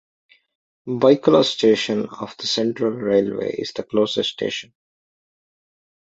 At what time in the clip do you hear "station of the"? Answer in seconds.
1.45-2.47